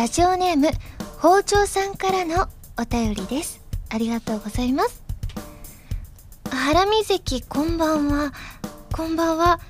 [0.00, 0.70] ラジオネーム
[1.18, 3.60] 包丁さんからのお便りです。
[3.90, 5.02] ありがとうございます。
[6.50, 8.32] ハラミ関こんばんは。
[8.96, 9.60] こんばんは。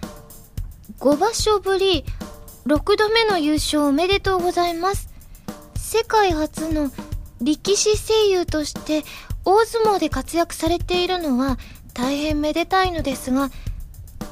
[1.01, 2.04] 5場所ぶり
[2.64, 5.08] 6度目の優勝おめでとうございます。
[5.74, 6.92] 世界初の
[7.40, 9.03] 力士声優として
[9.44, 11.58] 大相撲で活躍されているのは
[11.92, 13.51] 大変めでたいのですが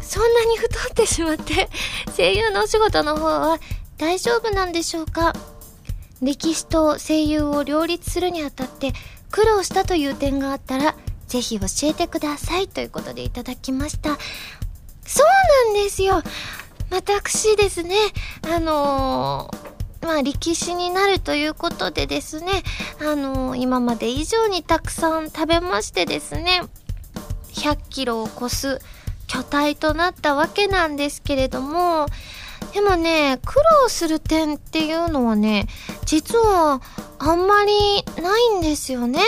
[0.01, 1.69] そんなに太ってしまって
[2.17, 3.59] 声優のお仕事の方は
[3.97, 5.33] 大丈夫なんでしょうか？
[6.23, 8.93] 歴史と声優を両立するにあたって
[9.31, 14.17] 苦労したという点があったらぜひ教えてくださいということでいただきました。
[15.05, 15.27] そう
[15.67, 16.23] なんですよ。
[16.91, 17.97] 私ですね
[18.51, 22.63] あのー、まあ力士になるということでですね
[23.01, 26.63] あのー、今まで以上にたくさん食べましてですね
[27.53, 28.81] 100キロを超す
[29.27, 32.07] 巨体となったわけなんですけれども
[32.73, 35.67] でもね苦労する点っていうのはね
[36.05, 36.81] 実は
[37.19, 39.21] あんまりないんですよね。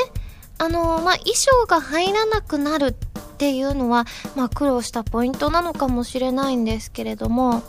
[0.59, 2.93] あのまあ、衣装が入らなくなるっ
[3.39, 4.05] ていうのは、
[4.37, 7.63] まあ、苦労したポイントなのかもしれないんですけれども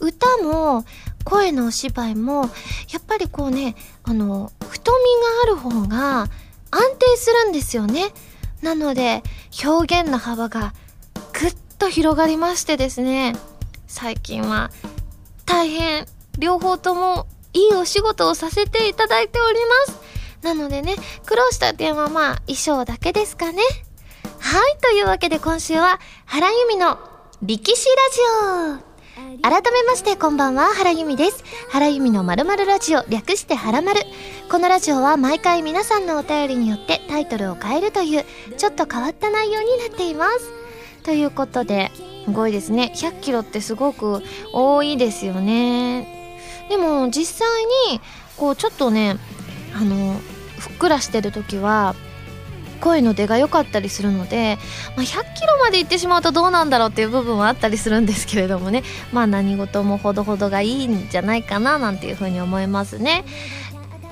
[0.00, 0.86] 歌も
[1.24, 2.44] 声のお芝居も
[2.92, 3.74] やっぱりこうね
[4.04, 4.92] あの太
[5.44, 6.28] みがある方が
[6.70, 8.12] 安定するんですよね。
[8.62, 9.22] なので
[9.62, 10.72] 表現の幅が
[11.38, 13.34] ぐっと広がりましてですね
[13.86, 14.70] 最近は
[15.54, 16.04] 大変。
[16.36, 19.54] 両方ともいいお仕事をさせていただいており
[19.86, 20.00] ます。
[20.42, 23.62] なのでね苦労した点はまあ衣装だけですかね。
[24.40, 26.98] はいというわけで今週は原由美の
[27.40, 27.94] 力士ラ
[28.76, 28.94] ジオ。
[29.48, 31.44] 改めましてこんばんは原由美です。
[31.70, 34.00] 原由美のまるまるラジオ略してはらまる
[34.50, 38.24] このラジオは毎回皆さんのお便りによってタイトルを変えるという
[38.56, 40.63] ちょっと変わった内容になっています。
[41.04, 41.92] ということで
[42.24, 42.92] すごいですね。
[42.94, 46.08] 100キロってすごく多いですよね。
[46.70, 47.48] でも実際
[47.92, 48.00] に
[48.36, 49.18] こうちょっとね
[49.74, 50.18] あの
[50.58, 51.94] ふっくらしてる時は
[52.80, 54.58] 声の出が良かったりするので、
[54.96, 58.82] まあ、100キロまで行ってしまうとどうなんだろうっていう部分はあったりするんですけれどもね。
[59.12, 63.24] まあ何事もほどほどがいいんじゃないかななんていうふうに思いますね。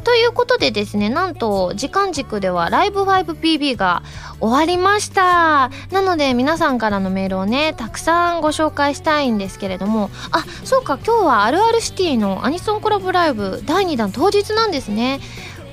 [0.04, 4.02] ということでですねなんと時間軸ではライブ 5PB が
[4.40, 5.70] 終わりました。
[5.90, 10.10] なので皆さんからのメールをねたくさんご紹介したいんですけれども。
[10.30, 15.20] あそうか今日はあるあるシティのアニソンコラボライブ第2弾当日なんですね。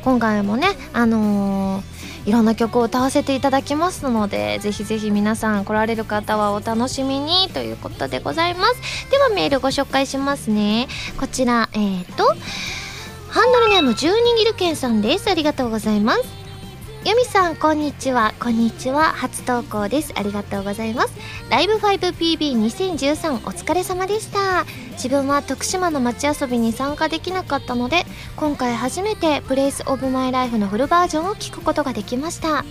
[0.03, 9.09] 今回もねあのーいろんな曲を歌わせていただきますのでぜひぜひ皆さん来られる方はお楽しみにということでございます。
[9.09, 10.87] ではメールご紹介しますね。
[11.19, 12.35] こちらえっ、ー、と
[13.29, 15.29] ハンドルネーム12ギルケンさんです。
[15.29, 16.23] ありがとうございます。
[17.05, 18.33] ユミさんこんにちは。
[18.39, 19.13] こんにちは。
[19.13, 20.13] 初投稿です。
[20.15, 21.13] ありがとうございます。
[21.51, 24.65] ライブ 5PB2013 お疲れ様でした。
[24.93, 28.03] 自分は徳島の街遊びに参加できなかったので
[28.35, 32.65] 今回初めてプレイスオブマイライフのフルバージョンを聴くことができました。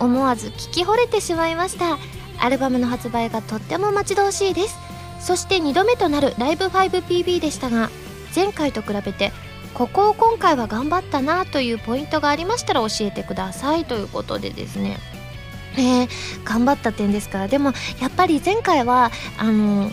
[0.00, 1.96] 思わず聞き惚れてしまいました。
[2.40, 4.76] アルバムの発売がとっても待ち遠しいです。
[5.20, 7.88] そして2度目となるライブ 5PB でしたが
[8.34, 9.32] 前回と比べて
[9.76, 14.96] ここを今回は頑張ったなというポイントがありましたら教えてくださいということでですね。
[15.76, 16.08] えー、
[16.44, 19.90] 頑張った点ですからでもやっぱり前回はあの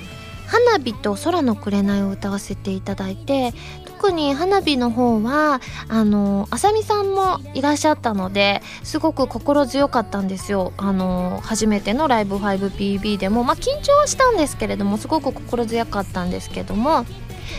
[0.48, 3.54] 花火と空の紅を歌わせていただいて
[3.86, 10.72] 特に花火の方はあのあさみさんもいらっしゃったのですごく心強かったんですよ。
[10.78, 17.06] あの初めてのライブ 5PB でもまあ緊張はしたんですけれどもすごく心強かったんですけども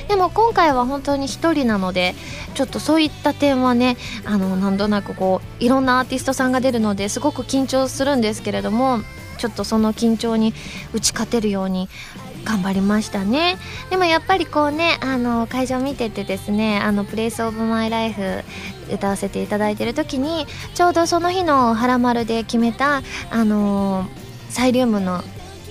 [0.08, 2.14] でも今回は本当に1人なので
[2.54, 9.00] ちょっとそういった点はねあのなんとなくこういろんなアーティストさんが出るのですごく緊張するんですけれども
[9.38, 10.54] ちょっとその緊張に
[10.92, 11.88] 打ち勝てるように
[12.44, 13.56] 頑張りましたね。
[13.90, 18.44] でもやっぱりこうねあの会場見ててですね「あのプレイスオブマイライフ
[18.92, 24.06] 歌わせていただいてる時にちょうどその日の「はらまる」で決めたあの
[24.50, 25.24] サイリウムの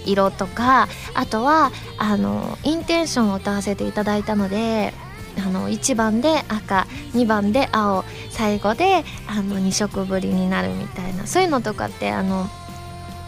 [0.05, 4.93] 色とかあとはあのインテンションを歌わせていただいたので
[5.37, 12.47] あの1番で赤2番で青最後であの2色ぶりになるみたいなそういうのとかってあの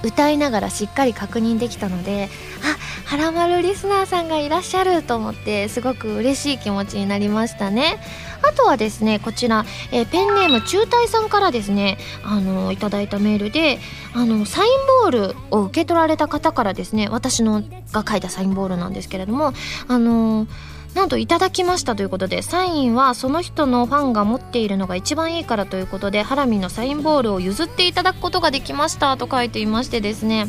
[0.06, 2.30] 歌いながらしっかり確認できたので
[2.64, 8.00] あはらまるリスナーさんがいらっしゃると思ってすごく嬉しい気持ちになりましたね。
[8.42, 13.80] あとはですねこちら、えー、ペンネーム中隊さんからですねあのいただいたメールで
[14.14, 14.72] あのサイン
[15.02, 19.54] ボールを受け取られた方からですね私のが書いたサインボールなんですけれども
[19.88, 20.48] あの
[20.96, 30.48] なんといただきましたということでサインはその人のファンが持っているのが一番いいからということでハラミのサインボールを譲っていただくことができましたと書いていましてですね。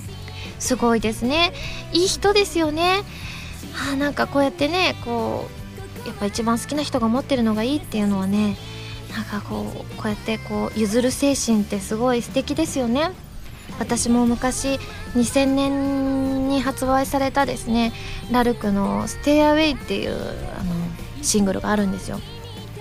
[0.60, 1.52] すごいですね。
[1.92, 3.02] いい人ですよね。
[3.92, 5.48] あなんかこうやってねこ
[6.04, 8.56] うやっぱ一番好きな人が持ってるのがいいっていうのはね
[9.12, 13.10] なんかこうこうやってこう譲る精神ってすごい素敵ですよね。
[13.80, 14.78] 私も昔
[15.16, 17.92] 2000年に発売されたですね
[18.30, 20.74] ラルクの「ステイアウェイ」っていうあの
[21.22, 22.20] シングルがあるんですよ。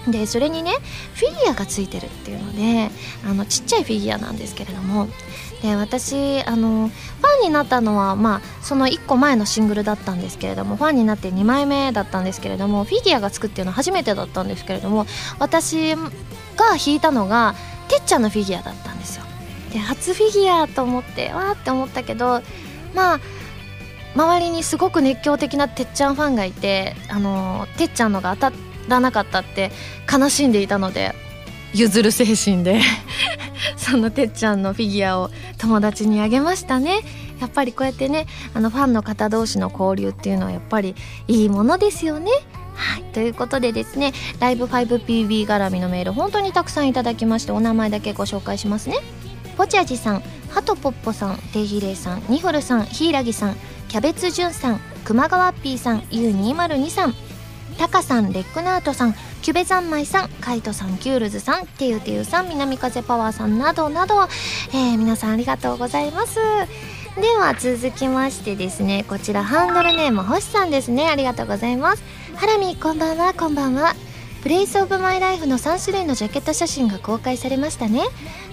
[0.07, 0.71] でそれにね
[1.15, 2.91] フィギュアがついてるっていうので
[3.27, 5.07] あのちっちゃいフィギュアなんですけれども
[5.63, 15.07] で私あのファンになったのは、まあ、その1個前のシングルだったんですけれどもファンになって2枚目だったんですけれどもフィギュアがつくっていうのは初めてだったんですけれども
[15.39, 17.55] 私が弾いたのが
[17.87, 19.24] てっちゃんのフィギュアだったんですよ。
[19.75, 22.41] で初フィギュアと思ってわーって思ったけど
[22.93, 23.19] まあ
[24.15, 28.57] 周りにすごく熱狂的なてっちゃんファンがいてあのてっちゃんのが当た
[28.87, 29.71] らなかったって
[30.09, 31.13] 悲しんでいたので
[31.73, 32.79] 譲る精神で
[33.75, 37.01] そのてっちゃんのフィギュアを友達にあげましたね。
[37.41, 40.95] やっぱりこうやってねあのファンの方同士の交流っていうのはやっぱり
[41.27, 42.31] いいものですよね。
[42.75, 48.99] はい、ということでですねライブ 5PB 絡みのメール本当にたくさんいただきましてお名前だけご紹介しますね。
[49.55, 53.55] ポチャジさんハトポッポさんデイヒレイさんニホルさんヒイラギさん
[53.87, 57.13] キャベツジュンさん熊川ピーさん U202 さん
[57.77, 64.23] タカさんレックナートさんキュベザンマイさんカイトさんキュールズさんテユテユさん南風パワーさんなどなど、
[64.73, 66.35] えー、皆さんありがとうございます。
[66.35, 71.07] では続きましてですねこちらハンドルネーム星さんですね。
[71.07, 72.03] ありがとうございます。
[72.35, 73.93] ハラミこんばんはこんばんは。
[74.41, 78.01] プレイスオブマイライフの3種類のジャケット写真が公開されましたね。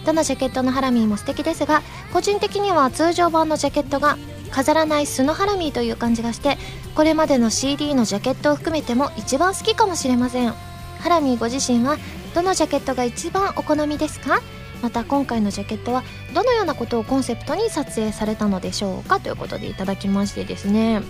[0.04, 1.82] どのジャケットのハラミーも素敵ですが
[2.12, 4.19] 個人的には通常版のジャケットが
[4.50, 6.58] 飾らない素のハラミーという感じがして
[6.94, 10.52] これまでの CD のジャケットを含めても一番好きかもしれません。
[10.99, 11.96] ハラミーご自身は
[12.34, 14.40] どのジャケットが一番お好みですか？
[14.82, 16.02] また今回のジャケットは
[16.34, 19.20] どのようなことをコンセプトに撮影されたのでしょうか？
[19.20, 21.02] ということでいただきましてですね。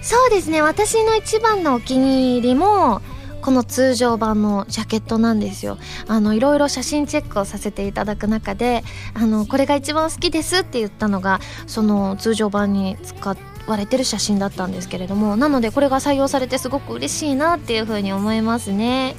[0.00, 0.62] そうですね。
[0.62, 3.02] 私の一番のお気に入りも
[3.46, 5.78] この通常版のジャケットなんですよ。
[6.08, 8.82] あのいろいろ写真チェックをさせていただく中で
[9.14, 11.38] あのこれが一番好きですって言ったのが
[11.68, 13.36] その通常版に使
[13.68, 19.14] われてる写真だったんですけれどもなのでこれが採用されてすごく嬉しいなっていうふうに思いますね。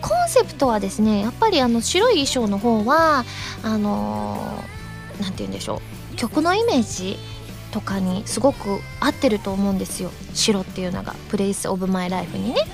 [0.00, 3.24] コンセプトはですねやっぱりあの白い衣装の方は
[3.62, 4.60] あの
[5.20, 5.80] 何て言うんでしょ
[6.12, 6.16] う。
[6.16, 7.16] 曲のイメージ
[7.70, 10.10] とかにすごく合ってると思うんですよ。
[10.34, 12.66] 白っていうのが「プレイス・オブ・マイ・ライフ」にね。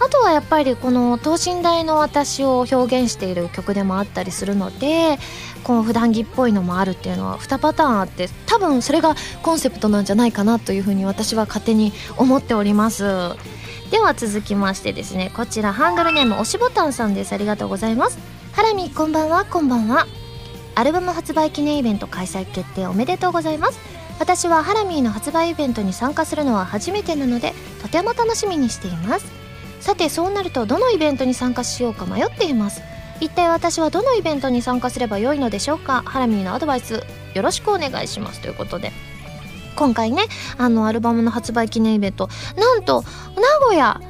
[0.00, 5.18] あとはやっぱりこの等身大の私を表現している曲でもあったりするので
[5.64, 13.04] この普段着っぽいのもあるっていうのは2パターンあって多分それがコンセプトなんじゃないかなというふうに私は勝手に思っております。
[13.90, 18.18] では続きましてですねこちらハンドルネーム押しボタンさんですありがとうございます。
[18.52, 20.06] ハラミこんばんはこんばんは。
[20.76, 23.78] アルバム発売記念イベント開催決定おめでとうございます。
[24.20, 29.39] 私はハラミーの発売イベントに参加するのは初めてなのでとても楽しみにしています。
[29.80, 32.82] さてそうなるとどのイベントに参加しようか迷っています。
[33.20, 36.02] 一体私はどのイベントに参加すればよいのでしょうか。
[36.06, 37.02] ハラミーのアドバイス
[37.34, 38.92] よろしくお願いしますということで。
[39.76, 40.24] 今回ね
[40.58, 43.02] あのアルバムの発売記念イベントなんと
[43.36, 44.00] 名古屋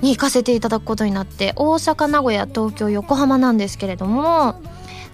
[0.00, 4.60] に行かせていただくことになって大阪名古屋東京横浜なんですけれども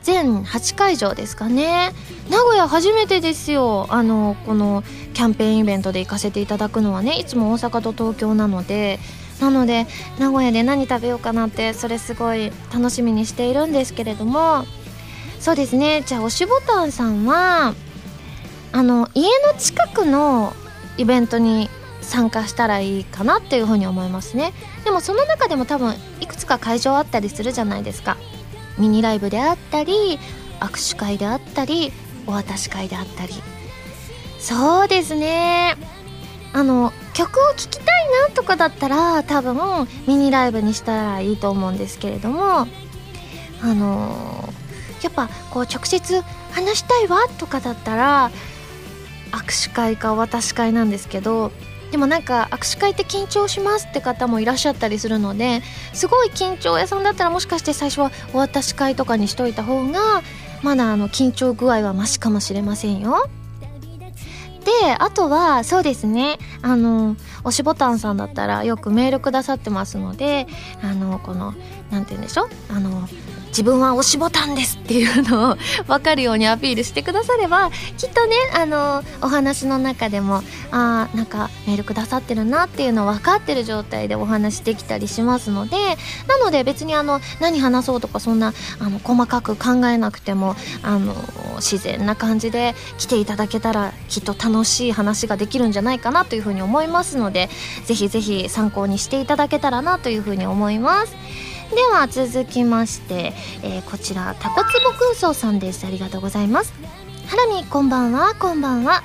[0.02, 1.92] 全8会場ですかね。
[2.30, 3.86] 名古屋初めてですよ。
[3.90, 9.00] あのこのキャンペーンイベントで行かせていただくのはねいつも大阪と東京なので
[9.40, 9.86] なので
[10.18, 14.64] 名古屋で何食べようかなってそれすごい楽しみにしているんですけれども。
[15.40, 16.02] そうですね。
[16.04, 17.74] じゃあ押しボタンさんは
[18.72, 20.52] あの家の近くの
[20.96, 24.52] イベントに参加したらいいかなっていうふうに思いますね。
[24.84, 28.16] でもその中でも多分いくつか会場あったりするじゃないですか。
[28.78, 30.18] ミニライブであったり
[30.60, 31.92] 握手会であったり
[32.26, 33.34] お渡し会であったり。
[34.40, 35.76] そうですね。
[36.52, 37.84] あの曲を聴きたい
[38.28, 42.66] なとかだったら多分ミニライブにしたらいいと思うんですけれども
[43.60, 44.48] あの
[45.02, 48.30] やっぱこう直接話したいわとかだったら
[49.32, 51.52] 握手会かお渡し会なんですけど
[51.90, 55.62] でもなんか握手会って緊張しますって方もいらっしゃったりするので
[55.92, 60.22] すごい緊張屋さんだったらもしかして最初はお渡し会とかにしといた方が
[60.62, 63.28] まだあの緊張具合はマシかもしれませんよ。
[64.68, 66.38] であとはそうですね。
[66.60, 70.46] あの押しボタンさんだったらよくメールくださってますので
[70.82, 71.54] あのこの
[71.90, 72.48] 何て言うんでしょう？
[72.68, 73.08] あの
[73.48, 85.76] 自分は押しボタンですっていうのを分かるようにアピールしてくださればきっとねあのお話の中でもあなんかメールくださってるなっていうのを分かってる状態でお話できたりしますので
[86.26, 91.14] なので別にあの何話そうとかそんなあの細かく考えなくてもあの
[91.56, 97.48] 自然な感じで来ていただけたらきっと楽しい話ができるんじゃないかなというふうに思いますので
[97.84, 101.14] ぜひぜひ参考にしていただけたらなというふうに思います。
[101.74, 103.32] では続きまして、
[103.62, 105.86] えー、こちらタコツボ空想さんです。
[105.86, 106.72] ありがとうございます。
[107.26, 108.34] ハラミこんばんは。
[108.34, 109.02] こんばんは。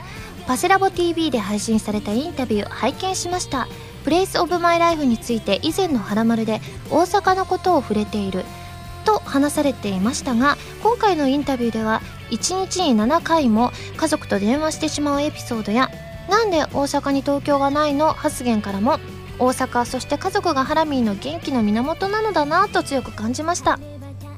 [0.48, 3.67] パセラボ TV で配信されたインタビュー拝見しました。
[4.03, 8.43] プレイスオブマイライフについて以前の「はらまる」で大阪のことを触れている
[9.05, 15.89] と話されていましたが今回のインタビューでは1日に7回も家族と電話してしまうエピソードや
[16.29, 18.12] なんで大阪に東京がないの？
[18.12, 19.00] 発言からも
[19.40, 23.80] 大阪そして家族がハラミーの元気の源なのだなと強く感じました。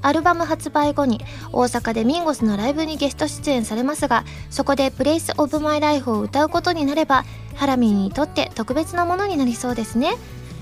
[0.01, 1.19] アルバム発売後に
[1.51, 7.25] 大阪でミンゴスのライブにゲスト出演されますがそこで「プレイスオブマイライフを歌うことになれば
[7.55, 10.15] ハラミーにとって特別なものになりそうですね。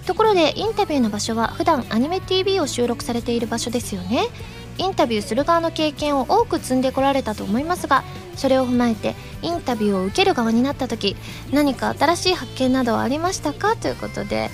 [0.06, 4.28] ところでインタビューの場所は普段アニメ TV を収録されている場所ですよね。
[4.78, 8.04] インタビューする側の経験を多く積んでこられたと思いますが
[8.36, 11.16] それを踏まえてインタビューを受ける側になった時
[11.52, 13.76] 何か新しい発見などはありましたか？
[13.76, 14.50] ということで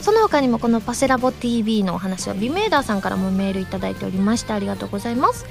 [0.00, 5.46] その他にもこのパセラボ TV のお話はビメーダーさんからもメールいただいておりましてありがとうございます。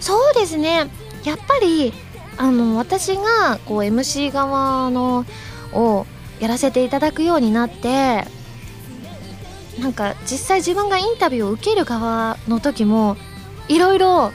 [0.00, 0.88] そうですね。
[1.24, 1.92] やっぱり
[2.38, 5.26] あの私がこう MC 側の
[5.74, 6.06] を
[6.38, 8.24] やらせていただくようになって
[9.78, 13.18] なんか実際自分がインタビューを受ける側の時も
[13.70, 14.32] いろいろ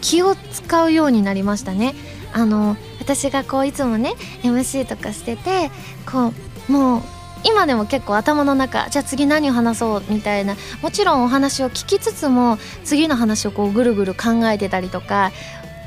[0.00, 1.94] 気を使うようになりましたね。
[2.32, 5.70] あの私がこういつもね MC とかしてて
[6.10, 6.32] こ
[6.68, 7.02] うもう
[7.44, 15.30] 今でも結構頭の中じゃあ次何を話そうみたいなもちろんお話を聞きつつも次の話をこうぐるぐる考えてたりとか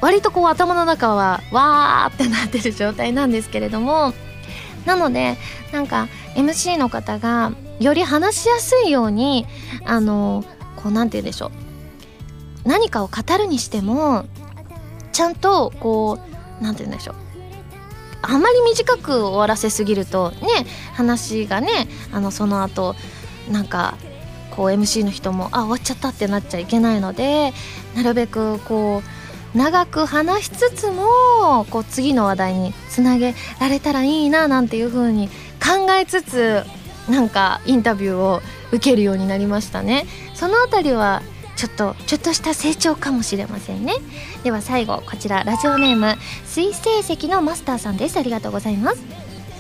[0.01, 4.13] 割とこう頭の中はわーってなってる状態なんですけれども
[4.86, 5.38] なので
[5.72, 9.48] なんか MC の方がより話しやすいように
[9.84, 10.44] あの
[10.75, 11.64] こうなんて言うんでしょう。
[12.65, 14.25] 何かを語るにしても
[15.12, 16.19] ちゃんとこ
[16.60, 17.15] う何て言うんでしょう。
[18.22, 22.95] あまり短く終わらせすぎるとね話がねあのその後
[23.51, 23.98] なんか
[24.55, 27.53] こう MC の人もあ終わっちゃったってなっちゃいけないので
[27.95, 29.03] なるべくこ
[29.53, 35.29] う長く話しつつもこう次の話題につなげられたらいいななんていう風に
[35.63, 36.63] 考えつつ
[37.10, 38.41] なんかインタビューを
[38.72, 40.07] 受けるようになりましたね。
[40.34, 41.22] その辺りは
[41.55, 43.93] ちょっとちょっとした成長かもしれませんね。
[44.43, 48.17] では最後こちらラジオネーム水星石のマスターさんです。
[48.17, 49.01] ありがとうございます。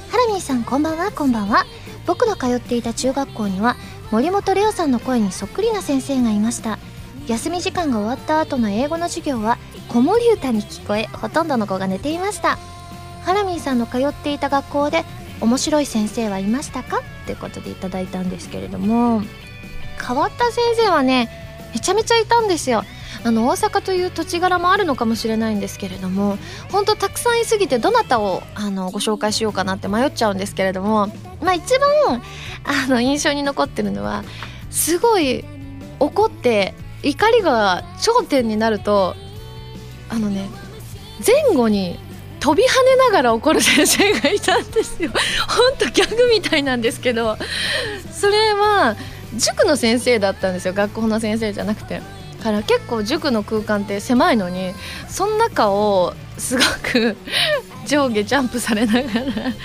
[0.09, 1.65] ハラミーさんこんばんはこんばんは。
[2.05, 3.75] 僕の通っていた中学校には
[4.11, 6.79] 森本レオさんの声にそっくりな先生がいました。
[7.27, 9.57] 休み時間が終わった後の英語の授業は
[9.89, 12.57] 子守歌に聞こえほとんどの子が寝ていました。
[13.23, 15.03] ハラミーさんの通っていた学校で
[15.41, 17.01] 面白い先生はいましたか？
[17.25, 19.23] ということでいただいたんですけれども。
[20.05, 21.29] 変わった先生はね
[21.75, 22.83] めちゃめちゃいたんですよ
[23.25, 26.37] あの大阪という土地柄もあるのかもしれないんですけれども
[26.71, 31.07] 本当たくさんいすぎてどなたをあのご紹介しようかなって迷っちゃうんですけれども、
[31.41, 32.21] まあ、一番
[32.63, 34.23] あの印象に残ってるのは
[34.71, 35.43] すごい
[35.99, 39.15] 怒って怒りが頂点になると
[40.09, 40.47] あのね
[41.25, 41.99] 前後に
[42.39, 45.09] 飛び跳ねながら怒る先生がいたんですよ。
[45.47, 47.37] ほんとギャグみたいなんですけど
[48.11, 48.95] それは
[49.35, 50.73] 塾の先生だったんですよ。
[50.73, 52.01] 学校の先生じゃなくて。
[52.45, 54.73] から結構塾の空間って狭いのに
[55.07, 57.17] その中をすごく
[57.87, 59.07] 上下ジャンプされながら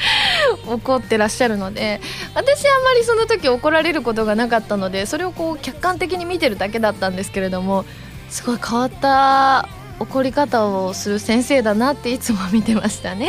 [0.66, 2.00] 怒ってらっしゃるので
[2.34, 7.84] 私あんまりその時怒られることがなかったのでそれをこう客観的に見てるだけだったんですけれども
[8.30, 13.28] すごい変わった怒り方をする先生だなっていつも見てましたね。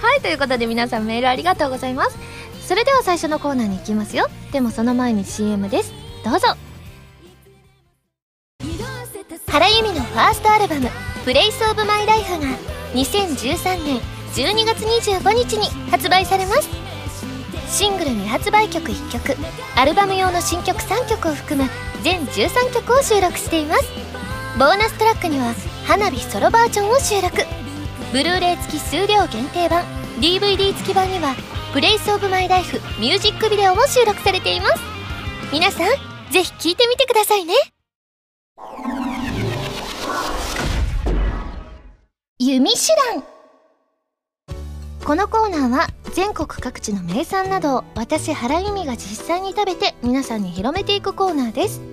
[0.00, 2.16] はいということで皆さんメールありがとうございます。
[2.66, 4.28] それでは最初のコーナーに行きますよ。
[4.52, 5.92] でもその前に CM です。
[6.24, 6.48] どうぞ。
[9.48, 10.88] 原由美のファーストアルバム
[11.24, 12.46] 「プレイスオブマイライフが
[12.94, 14.00] 2013年
[14.34, 16.68] 12月25日に発売されます。
[17.68, 19.36] シングル未発売曲1曲
[19.76, 21.68] アルバム用の新曲3曲を含む
[22.02, 23.84] 全13曲を収録しています。
[24.58, 25.54] ボーナストラックには
[25.86, 27.44] 花火ソロバージョンを収録。
[28.12, 29.84] ブルーレイ付き数量限定版
[30.20, 34.82] DVD 付き版には「Place of My Life ミュージックビデオも収録されています。
[35.52, 37.54] 皆さんぜひ聴いてみてくださいね。
[42.40, 42.78] 弓手
[43.14, 43.22] 段。
[45.04, 51.89] このコーナーは全国各地の名産などを私原由美が実際に食べて皆さんに広めていくコーナーです。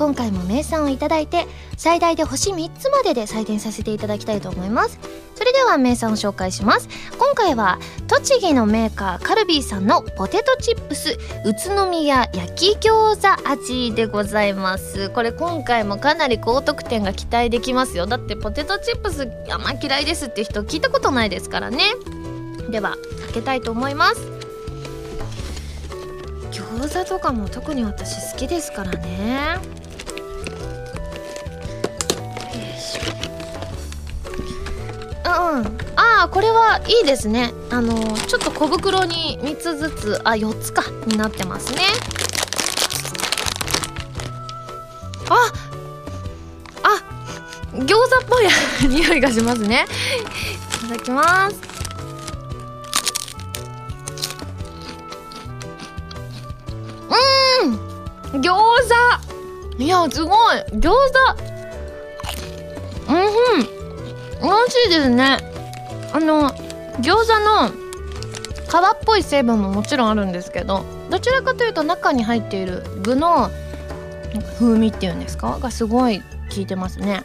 [0.00, 4.98] 今回も名産をいただいて最大で星3つまでで採点させていただきたいと思います。
[5.34, 6.88] それでは名産を紹介します。
[7.18, 7.78] 今回は
[8.08, 15.10] 栃木のメーカーカルビーさんのポテトチップス宇都宮焼き餃子味でございます。
[15.10, 18.06] これ今回もかなり高得点が期待できますよ。
[18.06, 21.84] だってポテトチップスあんま嫌いですって人聞いたことないですからね。
[22.70, 24.20] では開けたいと思います。
[26.50, 29.79] 餃子とかも特に私好きですからね。
[35.30, 37.52] うんああこれはいいですね。
[37.70, 37.94] あの
[38.26, 41.82] ちょっと小袋に3つずつあ4つかになってますね。
[45.28, 45.52] あ
[46.82, 47.10] あ
[47.74, 48.48] 餃子っぽい
[48.88, 49.86] 匂いがしますね。
[50.84, 51.56] いただきます。
[57.62, 58.52] うん餃
[59.78, 59.82] 子。
[59.82, 60.56] いやすごい。
[60.74, 60.94] 餃子。
[63.08, 63.79] うんふん。
[64.42, 65.38] 美味しいですね。
[66.12, 66.50] あの
[67.00, 73.50] 餃子の皮っぽい成分ももちろんあるんですけどどちらかというと中に入っている具の
[74.58, 75.58] 風味っていうんですか？
[75.60, 76.24] がすごい効
[76.56, 77.22] いてますね。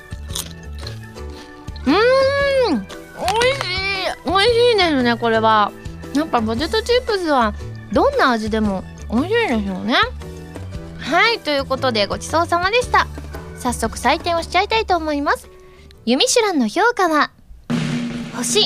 [1.85, 1.93] うん！
[1.93, 2.87] 美味
[3.59, 3.63] し
[4.25, 4.25] い！
[4.25, 5.71] 美味しいですねこれは。
[6.15, 7.53] やっぱポテトチップスは
[7.91, 9.95] どんな味でも美味しいですよね。
[10.97, 13.07] はいということでごちそうさまでした。
[13.59, 15.49] 早速採点をしちゃいたいと思います。
[16.07, 17.31] ユミシュランの評価は、
[18.37, 18.59] 星。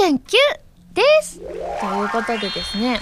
[0.00, 0.18] 2.9
[0.92, 1.38] です。
[1.38, 1.50] とい
[2.04, 2.98] うことでですね、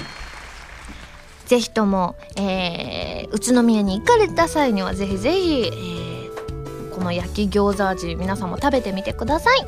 [1.46, 9.64] ぜひとも、えー、宇都宮に行かれた際にはぜひぜひ、えー、この焼き餃子味皆さんも食べてみてください、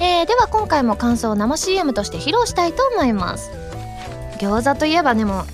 [0.00, 3.52] えー、では今回も感想を生 CM として披露したいと思います。
[4.40, 5.44] 餃子といえばでも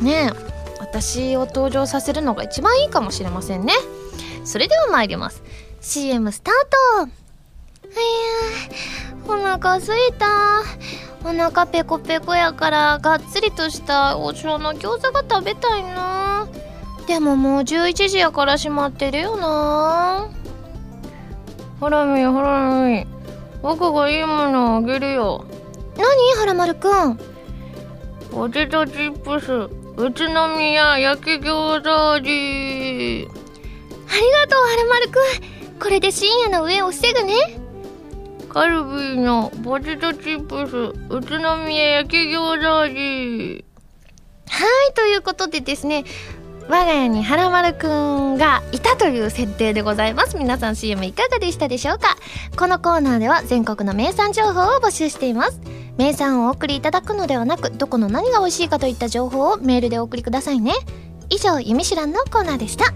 [0.00, 0.30] ね
[0.78, 3.74] 私を登場させるのが一番いいかもしれませんね。
[4.50, 5.44] それでは参ります。
[5.80, 6.54] CM スター
[7.06, 7.12] ト。
[9.32, 10.26] お腹すいた。
[11.22, 16.48] お腹ペコペコやからがっつりとしたお城の餃子が食べたいな。
[17.06, 20.28] でももう11時やから閉まってるよな。
[21.78, 23.06] ハラミハラミ。
[23.62, 25.44] 僕がいいものあげるよ。
[25.96, 26.06] 何？
[26.40, 27.16] ハラマルくん。
[28.32, 33.28] ポテトチップス宇都宮焼き餃子味。
[33.28, 33.30] あ
[34.16, 35.78] りがとう、はるまるくん。
[35.78, 37.34] これで深夜の上を防ぐね。
[38.48, 40.76] カルビーのポテトチップス、
[41.08, 43.64] 宇都宮焼き餃子味。
[44.48, 46.04] はい、ということでですね、
[46.68, 50.36] 我が家にはらまるくんがいたという設定でございます。
[50.36, 52.16] 皆さん CM いかがでしたでしょうか？
[52.56, 55.60] このコーナーでは全国の名産情報を募集しています。
[55.96, 60.72] 名産をお送りいただくのではなく、どこの何が美味しいかといった情報をメールでお送りくださいね。
[61.28, 62.92] 以上、ゆみしらんのコーナーでした。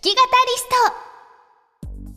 [0.00, 0.18] き語り
[0.56, 0.66] ス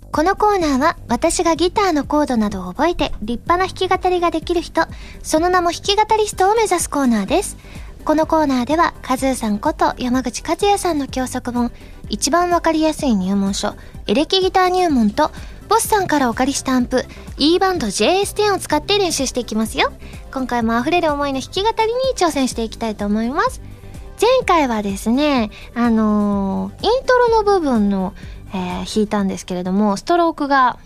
[0.02, 4.84] トこのコーナーは私がギターのコードなどを覚えて立派な弾き語りができる人、
[5.22, 7.58] その名も弾き語りストを目指すコーナーです。
[8.06, 11.72] このコーナーでは、カズーさんこと山口和也さんの教則本、
[12.10, 13.76] 一番わかりやすい入門書、
[14.08, 15.32] エレキギター入門と、
[15.67, 17.04] ボスさんからお借りしたアンプ、
[17.38, 19.91] E バンド JS10 を使って練習していきますよ。
[20.32, 23.73] 今回も溢れる思いの弾き語りに挑戦していきたいと思います。
[24.19, 28.13] 前回はですね、あのー、イントロの部分の、
[28.54, 30.78] えー、弾いたんですけれども、ストロークが、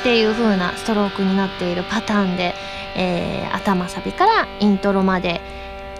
[0.00, 2.54] っていう風なストロークになっているパターンで、
[2.96, 5.40] えー、頭サビからイントロまで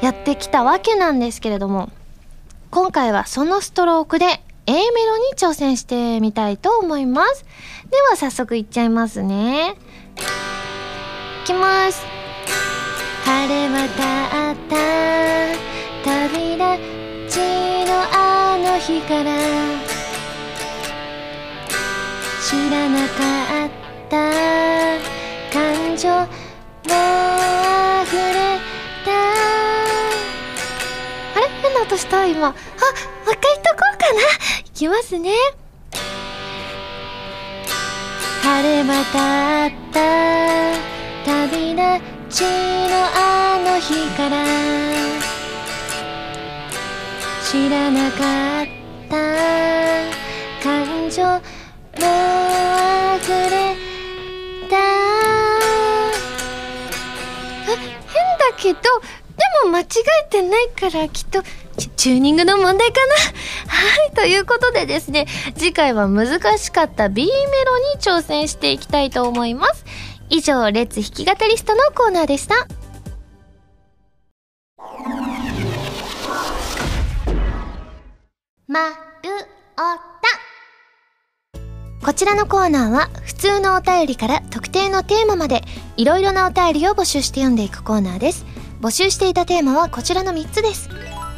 [0.03, 1.91] やってきたわけなんですけれども、
[2.71, 4.27] 今回はそのストロークで
[4.67, 7.45] A メロに挑戦してみたいと思います。
[7.91, 9.77] では早速いっちゃいますね。
[11.45, 12.24] いきます。
[13.47, 14.75] 晴れ渡った
[16.03, 16.65] 旅立
[17.29, 17.37] ち
[17.85, 19.37] のあの日から
[22.41, 23.71] 知らなかっ
[24.09, 24.33] た
[25.53, 26.25] 感情も
[28.03, 28.57] 溢れ
[29.05, 29.13] た。
[31.35, 31.43] あれ？
[31.61, 32.25] 変な音した？
[32.25, 32.47] 今。
[32.47, 32.57] あもう
[33.31, 34.21] 一回言っとこうかな。
[34.61, 35.33] いきますね。
[38.43, 40.01] 晴れ渡った
[41.27, 42.49] 旅立ちちの
[43.15, 44.45] あの日から
[47.45, 48.67] 知らなかっ
[49.09, 49.15] た。
[50.61, 53.77] 感情も溢れ
[54.69, 54.77] た。
[57.69, 58.89] 変だけどで
[59.65, 59.85] も間違
[60.27, 61.41] えてないからきっと
[61.97, 63.15] チューニングの問題かな。
[63.69, 67.33] はい、ということでですね、次回は難しかった B メ
[67.65, 69.85] ロに挑戦していきたいと思います。
[70.31, 72.55] 以上、レッツ弾き語りストのコーナーでした。
[78.67, 78.95] まる
[79.77, 79.95] おた。
[82.05, 85.63] こちらのコーナーは普通のお便りから特定のテーマまで
[85.97, 88.45] いろいろなお便りを募集して読んでいくコーナーです。
[88.81, 90.89] 募集していたテーマはこちらの3つです。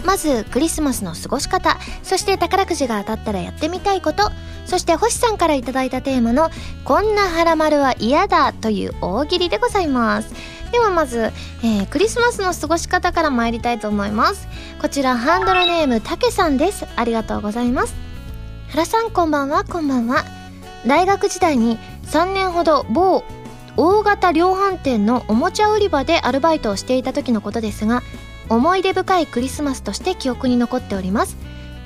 [0.07, 4.31] まずクリスマスの過ごし方そして宝くじが当たったらやってみたいこと
[4.65, 6.51] そして星さんから頂いたテーマの
[6.85, 10.33] 「こんなハラマルは嫌だ」という大喜利でございます。
[10.73, 14.49] ではまず、えー、クリスマスの過ごし方から参りたいと思います。
[14.81, 16.87] こちらハンドルネームたけさんです。
[16.97, 17.95] ありがとうございます。
[18.71, 19.63] 原さんこんばんは。
[19.65, 20.25] こんばんは。
[20.87, 23.23] 大学時代に3年ほど某
[23.77, 28.03] 大型量販店のおもちゃ売り場でアルバイトをしていた時のことですが
[28.49, 31.37] 思い出深いクリスマスとして記憶に残っております。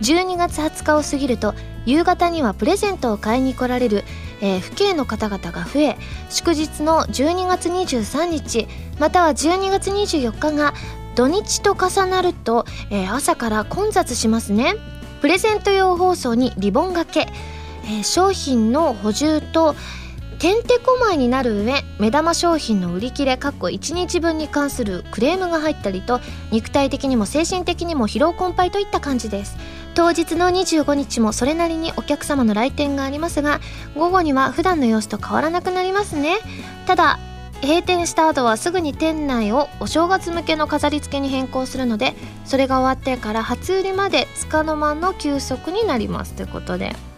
[0.03, 4.05] 12月20日を過ぎると夕方にはプレゼントを買いに来られる、
[4.41, 5.99] えー、父兄の方々が増え
[6.31, 8.67] 祝日の12月23日
[8.99, 10.73] または12月24日が
[11.17, 14.75] 土日と重なると、えー、朝から混雑しますね。
[15.21, 17.27] プレゼント用包装にリボンがけ、
[17.85, 19.75] えー、商品の補充と、
[20.41, 26.19] てんてこまいになる上目玉商品の売り切れかっこ1日分に関するクレームが入ったりと
[26.51, 29.59] 肉体的にも精神的にも疲労困憊といった感じです。
[29.95, 33.61] 当日の25日もそれなりにお客様の来店がありますが
[33.95, 36.39] 午後には普段の様子と変わらなくなりますね。
[36.87, 37.19] ただ
[37.61, 42.15] 閉店した後はすぐに店内をお正月向けの飾り付けに変更するので
[42.47, 46.33] それが終わってから初売りまでつかの間の休息になります。
[46.33, 47.10] ということで。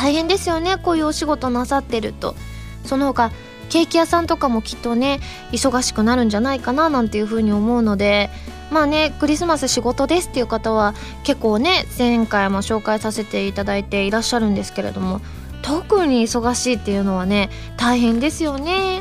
[0.00, 2.36] 大変ですよねこういうお仕事なさってると。
[2.84, 3.32] その他
[3.68, 5.20] ケーキ屋さんとかもきっとね
[5.52, 8.30] 忙しくなるんじゃないかななんていうふうに思うので。
[8.70, 10.92] まあねクリスマス仕事ですっていう方は
[11.24, 15.22] 結構ね前回も紹介させていただいていらっしゃるんですけれども
[15.62, 19.00] 特に忙しいっていうのはね大変ですよね。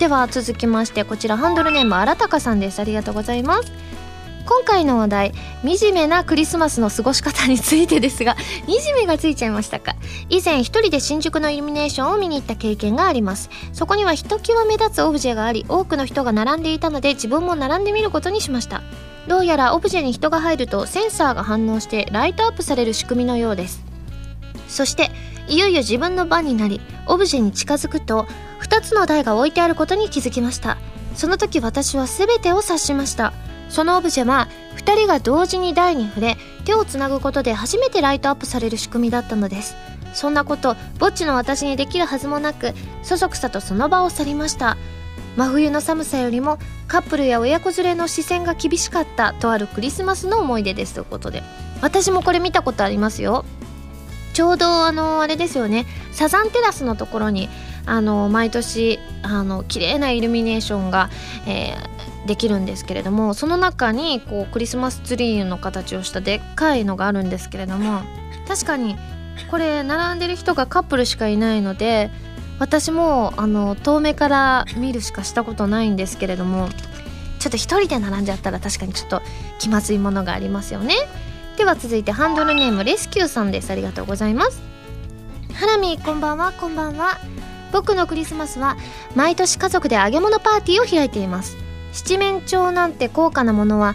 [0.00, 2.80] では続きましてこちらハンドルネームあらたかさんです。
[2.80, 3.72] ありがとうございます。
[4.46, 9.96] 今回の話題惨めなクリスマスの過ごし方についてですが惨めがついちゃいましたか？
[10.28, 13.48] 以前一人で新宿のイルミネーションを見に行った経験があります。
[13.72, 18.82] そこにはひときわ目立つオブジェがあり多くの人が並んでいたので自分も並んでみることにしました。
[19.26, 23.82] どうやらオブジェに人が入るとセンサーが反応してライトアップされる仕組みのようです。
[24.68, 25.10] そして
[25.48, 28.26] いよいよ自分の番になりオブジェに近づくと
[28.62, 30.76] 2つの台が置いてあることに気づきました。
[31.14, 33.32] その時私は全てを察しました。
[33.74, 39.74] そのオブジェは2人が同時に台に触れ手をつなぐことで初めてライトアップされる仕組みだったのです。
[40.12, 44.76] そんなことぼっちの私にできるはずもなくそそくさとその場を去りました。
[45.36, 50.94] 真冬の寒さよりもカップルや親子連れの視線が厳しかったとあるクリスマスの思い出です。
[50.94, 51.42] ということで。
[51.82, 53.44] 私もこれ見たことありますよ。
[54.34, 55.84] ちょうどあのあれですよね。
[56.12, 57.48] サザンテラスのところに
[57.86, 61.10] あの毎年あの綺麗なイルミネーションが、
[61.48, 61.93] えー、
[62.26, 68.02] できるんですけれどもその中にこうクリスマスツリーの形をしたでっかいのがあるんですけれども
[68.48, 68.96] 確かに
[69.50, 72.10] これ並んでる人がカップルしかいないので
[72.58, 76.68] 私もあの遠目から見るしかしたことないんですけれども
[77.40, 79.20] ちょっと一人で並んじゃったら確かにちょっと
[79.58, 80.94] 気まずいものがありますよね。
[81.58, 83.70] では続いてハンドルネームレスキューさんです。
[83.70, 84.62] ありがとうございます。
[85.52, 86.52] ハラミこんばんは。
[86.52, 87.18] こんばんは。
[87.70, 88.76] 僕のクリスマスは
[89.14, 91.63] 毎年家族で揚げ物パーティーを開いています。
[91.94, 93.94] 七面鳥なんて高価なものは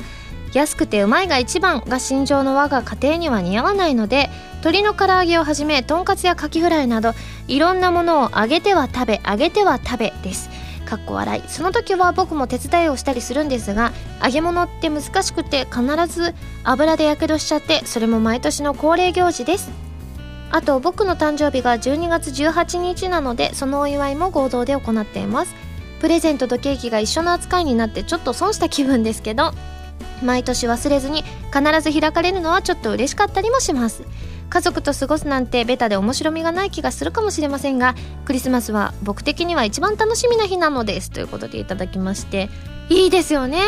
[0.53, 4.29] 安くてうまいが一番が心情の我が家庭には似合わないので
[4.62, 7.13] 鶏の唐揚げをはじめとんかつやカキフライなど
[7.47, 10.49] いろんなものを揚げては食べ揚げては食べです。
[10.85, 11.43] かっこ笑い。
[11.47, 13.91] その時は僕も手伝いをしたりするんですが
[14.23, 16.33] 揚げ物って難しくて必ず
[16.63, 19.69] 油でやけどしちゃってそれも毎年の恒例行事です。
[20.51, 25.53] あと僕の誕生日が12月18日なのでそのお祝いも合同で行っています。
[25.99, 29.51] プレゼントとケーキが一緒の扱いになってちょっと損した気分ですけど
[30.23, 34.03] 毎年忘れずに必ず開かれるのはちょっと嬉しかったりもします。
[34.49, 37.93] 家族と過ごすなんてベタで面白みがない気がするかもしれませんが
[38.25, 42.49] クリスマスは僕的には一番楽しみな日なのですということでいただきまして
[42.89, 43.59] いいですよね。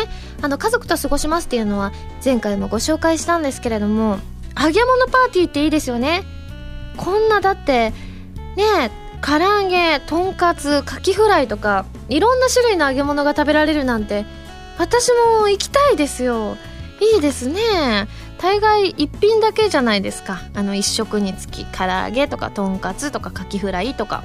[0.42, 1.92] あの家族と過ごしますっていうのは
[2.24, 4.18] 前回もご紹介したんですけれども
[4.60, 6.24] 揚げ物パーティーっていいですよね。
[6.96, 7.90] こんなだって
[8.56, 8.90] ね
[9.22, 14.26] 唐揚げとんかつカキフライとかいろんな種類の揚げ物が食べられるなんて
[14.78, 16.56] 私も行きたいですよ。
[17.14, 18.08] いいですね。
[18.38, 20.40] 大概一品だけじゃないですか。
[20.54, 24.24] あの一食につき唐揚げとかとんかつとかカキフライとか。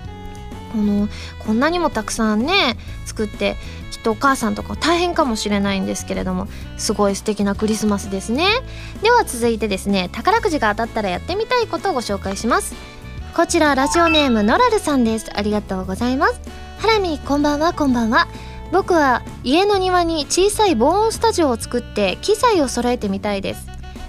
[0.71, 1.07] この
[1.39, 3.55] こんなにもたくさんね作って
[3.89, 8.45] きっとお母さんとか大変かもしれないんですけれどもすごい素敵なクリスマスですね。
[9.01, 12.75] では続いてですね宝くじが当たったらやってみたいことをご紹介します。
[13.37, 15.29] こちらラジオネームノラルさんです。
[15.31, 16.41] ありがとうございます。
[16.79, 18.27] ハラミこんばんはこんばんは。
[18.71, 23.67] 僕は家の庭に小さい防音スタジオを作って機材を揃えてみたいです。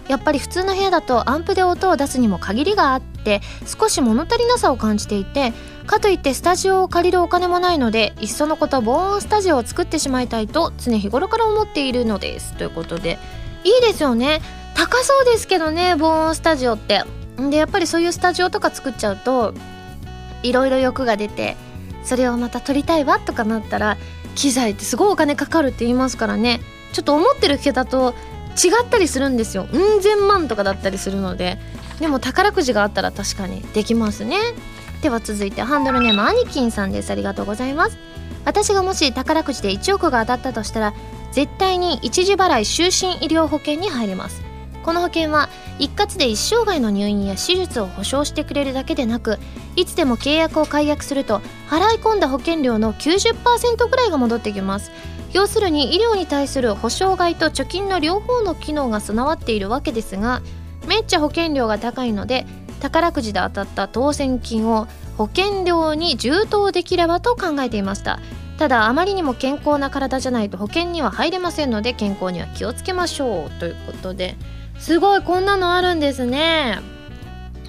[0.09, 5.53] やっぱり普通の部屋だとアンプで音を出すにも限りがあって少し物足りなさを感じていて
[5.87, 12.55] かといってスタジオを借りるお金もないのでいっそのこと防音スタジオを作ってしまいたいと常日頃から思っているのです。
[12.55, 13.19] ということで
[13.63, 14.41] いいですよね。
[14.75, 17.18] 高そうですけどね防音スタジオって。
[17.39, 19.55] でやっぱりそういうスタジオとか作っちゃうと
[20.43, 21.57] いろいろ欲が出て
[22.03, 23.97] それをまた撮りたいわとかなったら
[24.35, 26.61] 機材ってすごいお金かかるって言いますからね。
[26.93, 28.15] ちょっと思ってる桁と
[28.57, 29.67] 違ったりするんですよ。
[29.73, 31.59] うん千万とかだったりするので。
[31.99, 34.39] でも宝くじがあったら確かにできますね。
[35.03, 37.11] では続いてハンドルネームアニキンさんです。
[37.11, 37.99] ありがとうございます。
[38.45, 40.95] 私がもし宝くじで1億が当たったとしたら
[41.33, 44.48] 絶対に一時払い就寝医療保険に入ります。
[44.85, 49.39] この保険は一括で一生涯の入院や手術を保証してくれるだけでなく
[49.77, 54.91] いつでも契約を解約すると払い込んだ保険料の90%ぐらいが戻ってきます。
[55.33, 60.41] 要するに医療に対する保証外と貯金の両方の機能が備わっているわけですが
[60.87, 62.47] めっちゃ保険料が高いので
[62.81, 64.87] 宝くじで当たった当選金を
[65.19, 68.21] 保険料に充当できればと考えていました。
[68.57, 73.51] ただあまりにも健康な体じゃないと保険には入れませんので健康には気をつけましょう。
[73.61, 74.37] ということで
[74.79, 76.79] すごいこんなのあるんですね。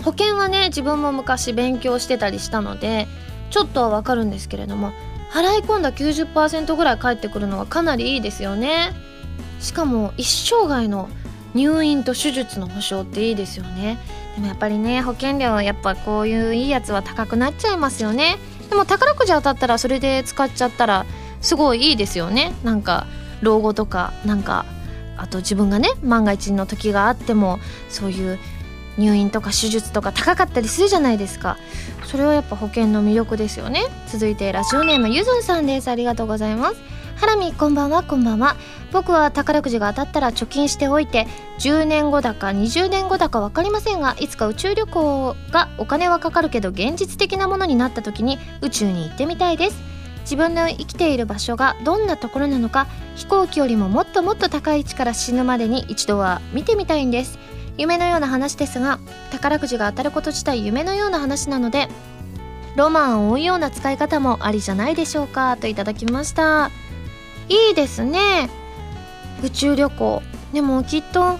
[0.04, 3.08] 保険はね自分も昔勉強してたりしたので
[3.50, 4.94] ちょっとはわかるんですけれども
[5.32, 8.92] 払い込んだ90%ぐらい返ってくるのはかなりいいですよね。
[9.60, 11.10] しかも一生涯の
[11.54, 13.98] 入院と手術の保証っていいですよね。
[14.36, 18.38] でもやっぱりね保険料はやっぱこういういいやつは高くなっちゃいますよね。
[18.70, 21.06] でも宝くじ当たったらそれで使っちゃったら
[21.42, 22.54] すごいいいですよね。
[22.64, 23.06] なんか
[23.42, 24.66] 老後とかなんか
[25.20, 28.40] あと自分がね万が一の時があってもそういう
[28.98, 31.58] 入院とか手術とか高かったりするじゃないですか。
[32.06, 33.84] それはやっぱ保険の魅力ですよね。
[34.08, 35.90] 続いてラジオネームゆずんさんです。
[35.90, 36.76] ありがとうございます。
[37.16, 38.56] ハラミこんばんはこんばんは。
[38.92, 41.28] 僕は宝くじが当たったら貯金しておいて
[41.60, 49.99] 10年後だか20年後だか分かりませんがいつか宇宙旅行がお金はかかるけど現実的なものになった時に宇宙に行ってみたいです。
[50.22, 57.40] 自分の生きている場所がどんなところなのか飛行機よりももっともっと高い位置から死ぬまでに一度は見てみたいんです。
[57.78, 59.00] 夢のような話ですが
[59.32, 61.88] 宝くじが当たること自体夢のような話なので
[62.76, 66.72] ロマンを追うような使い方もありじゃないでしょうかといただきました。
[67.48, 68.50] いいですね。
[69.44, 70.22] 宇宙旅行。
[70.54, 71.40] でもきっと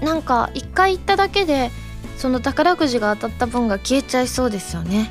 [0.00, 1.70] なんか一回行っただけで
[2.16, 5.10] その宝くじが当たった分が消えちゃいそうですよね。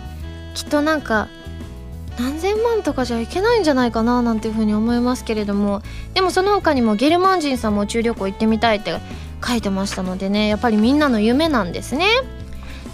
[0.55, 1.27] きっとなんか
[2.19, 5.81] 何千万とかじゃいけないんじゃないかななんていうふうに思いますけれども
[6.13, 8.93] でもその他にもゲルマン人さんも宇宙旅行行ってみたいって
[9.45, 12.07] 書いてましたのでねやっぱりみんなの夢なんですね。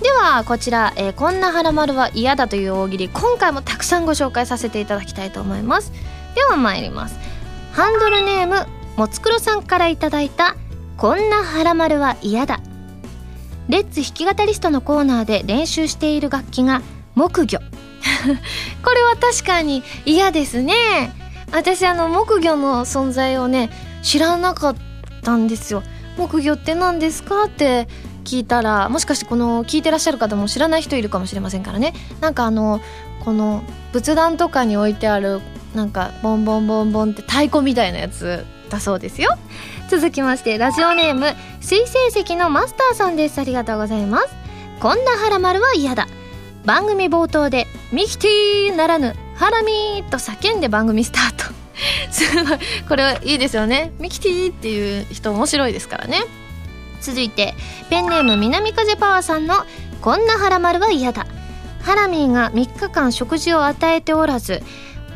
[0.01, 5.91] ではこちら、えー、こんなはらまるは嫌だという大喜利今回もたくさんご紹介させていただきたいと思います。
[6.35, 7.19] では参ります。
[7.73, 10.55] ハンドルネームもつくろさんからいただいた
[10.95, 12.61] こんなはらまるは嫌だ。
[13.67, 16.81] レッツ弾き語りストのコーナーで練習している楽器が
[17.15, 17.59] 木魚。
[18.83, 20.73] これは確かに嫌ですね。
[21.51, 23.69] 私あの木魚の存在をね
[24.01, 24.75] 知らなかっ
[25.23, 25.83] たんですよ。
[26.17, 27.87] 木魚って何ですかって
[28.23, 31.93] 聞いたらもしかしてこの聞いてらっしゃる方も知らない人いるかもしれませんからね。
[32.21, 32.81] なんかあの
[33.23, 35.41] この仏壇とかに置いてある
[35.73, 39.35] なんかボンボンボンボンって太鼓みたいなやつだそうですよ。
[39.89, 43.39] 続きましてラジオネーム水星石のマスターさんです。
[43.39, 44.27] ありがとうございます。
[44.79, 46.07] こんなハラマルは嫌だ。
[46.65, 51.53] 番組冒頭で「ミキティー」ならぬ「ハラミー」と叫んで番組スタート。
[52.11, 52.59] すごい。
[52.87, 53.91] これはいいですよね。
[53.99, 56.23] ミキティーっていう人面白いですからね。
[57.01, 57.55] 続いて
[57.89, 59.65] ペンネーム南風パワーさんの
[60.01, 61.25] 「こんなハラマルは嫌だ」
[61.81, 64.61] ハラミーが3日間食事を与えておらず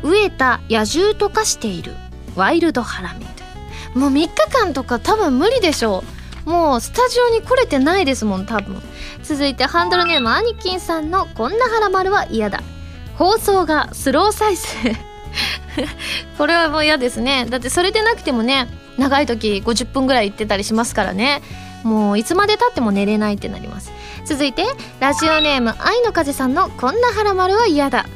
[0.02, 1.94] 飢えた野獣と化している
[2.34, 3.98] ワイルドハラミー。
[3.98, 6.13] もう3日間とか多分無理でしょう。
[6.44, 8.80] もうスタジオに来れてないですもん多分。
[9.22, 12.62] 続いてハンドルネームアニキンさんの「こんなハラマルは嫌だ」
[13.16, 14.96] 放送がスロー再生
[16.36, 17.46] これはもう嫌ですね。
[17.48, 21.42] だってそれでなくてもね長い時50分ぐらい行ってたりしますからね。
[21.82, 23.92] もういつまでたっても寝れないってなります。
[24.24, 24.64] 続いて
[25.00, 28.06] ラジオネーム愛の風さんの「こんなハラマルは嫌だ」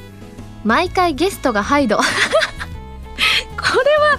[0.64, 1.98] 毎回ゲストがハイド。
[3.58, 4.18] これは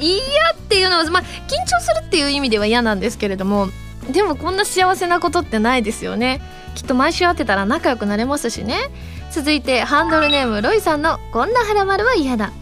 [0.00, 0.18] 嫌
[0.52, 1.26] っていうのはまあ緊
[1.64, 3.68] 張するっていう意味では嫌なんですけれども
[4.10, 6.40] でもこんな幸せなことってないですよね。
[6.74, 8.90] きっと毎週会ってたら仲良くなれますしね。
[9.30, 12.52] 続いてハンドルネームロイさんの「こんなハラマルは嫌だ」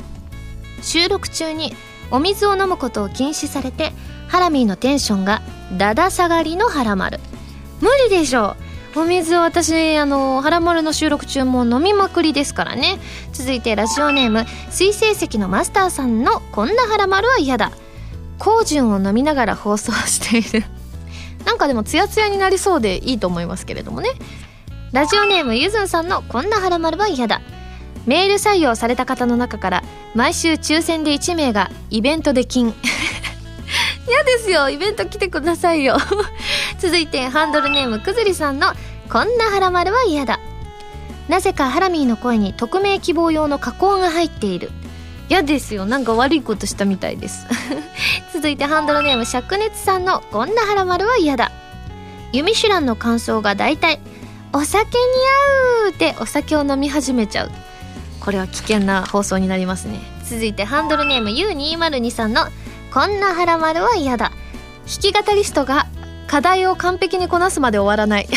[0.83, 1.75] 収録中に
[2.11, 3.93] お水を飲むことを禁止されて
[4.27, 5.43] ハラミーのテンションが
[5.77, 7.21] だだ下がりのハラマル。
[7.81, 8.66] 無理でしょう。
[8.97, 12.99] お水を私あのハラマルの収録中も飲みまくりですからね。
[13.35, 17.73] 続いてラジオネーム水星石のマスターさんのこんなハラマルは嫌だ。
[18.39, 20.67] 高純を飲みながら放送している。
[21.45, 24.09] なんかでもツヤツヤになりそうでいいと思いますけれどもね。
[24.93, 27.43] ラジオネームゆずんさんのこんなハラマルは嫌だ。
[28.07, 32.75] メール採用された方の中から毎週抽選で1名がイベントで金。
[34.09, 35.99] 嫌ですよイベント来てくださいよ。
[36.79, 38.73] 続いてハンドルネームくずりさんの
[39.11, 40.41] こんなハラマルは嫌だ。
[41.29, 44.71] なぜかハラミーの声に匿名希望用の加工が入っている。
[45.29, 45.87] 嫌ですよ。
[45.87, 47.47] なんか悪いことしたみたいです。
[48.33, 51.51] 続いてハンドルネーム灼熱さんのこんなハラマルは嫌だ。
[52.33, 54.01] ユミシュランの感想が大体
[54.53, 55.05] お酒に
[55.85, 57.51] 合うってお酒を飲み始めちゃう。
[58.21, 60.01] これは危険な放送になりますね。
[60.29, 62.47] 続いてハンドルネーム U202 さんの
[62.93, 64.33] こんなハラマルは嫌だ。
[64.87, 65.87] 弾き語りストが
[66.27, 68.29] 課題を完璧にこなすまで終わらない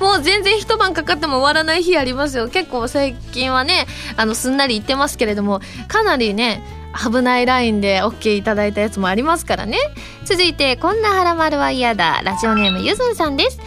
[0.00, 2.48] もう全然一晩かかっても終わらない日ありますよ。
[2.48, 3.86] 結構最近はね
[4.16, 9.78] あのすんなり言ってますけれどもかなりね危ないラインで OK いただいたやつもありますからね。
[10.24, 12.22] 続いてこんなハラマルは嫌だ。
[12.24, 13.60] ラジオネームゆずんさんです。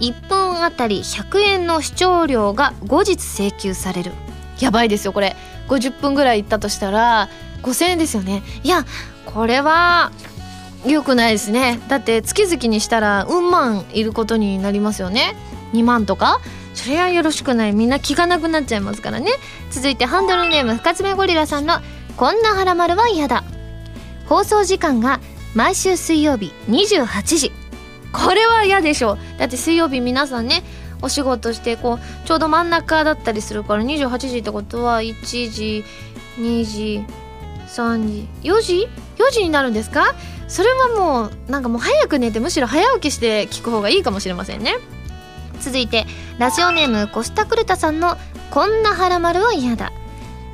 [0.00, 4.12] 1本あたり100円の視聴料が後日請求される。
[4.60, 5.36] やばいですよこれ。
[5.68, 7.28] 50分ぐらい行ったとしたら
[7.62, 8.42] 5000円ですよね。
[8.62, 8.84] いや
[9.24, 10.10] これは
[10.84, 11.80] 良くないですね。
[11.88, 15.34] だって月々にしたらうん万いることになりますよね。
[15.76, 16.40] 2万とか？
[16.74, 17.72] それはよろしくない。
[17.72, 19.30] みんな気がなくなっちゃいますからね。
[19.70, 21.80] 続いてハンドルネーム深爪ゴリラさんの
[22.16, 23.44] 「こんなハラマルは嫌だ」
[24.26, 25.20] 放送時間が
[25.54, 27.52] 毎週水曜日28時。
[28.12, 29.18] これは嫌でしょ。
[29.38, 30.64] だって水曜日皆さんね
[31.02, 35.84] お仕事してこうちょうど真ん中だったりするから28時ってことは1時
[36.38, 37.04] 2時
[37.68, 40.14] 3時4時 ?4 時になるんですか？
[40.48, 44.76] それはもうなんかもう早く寝てむしろ早起きして聞く方がいいかもしれませんね。
[45.66, 46.06] 続いて
[46.38, 48.16] ラジオネームコスタクルタさんの
[48.52, 49.90] 「こんなハラマルは嫌だ」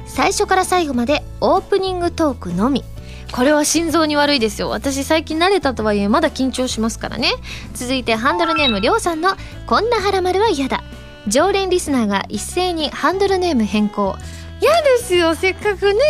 [0.09, 2.83] 最初から最後までオープニングトークのみ。
[3.31, 4.71] これは心臓に悪いですよ。
[4.71, 7.31] 私最近慣れたとはいえまだ緊張しますからね。
[7.75, 9.37] 続いてハンドルネームりょうさんの
[9.69, 10.83] 「こんなハラマルは嫌だ」
[11.29, 14.17] 常連リスナーが一斉にハンドルネーム変更。
[14.63, 16.01] 嫌ですよせっかくね。